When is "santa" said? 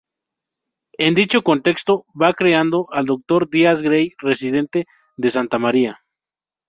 5.29-5.59